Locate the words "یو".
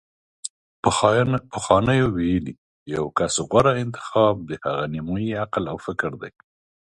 2.95-3.05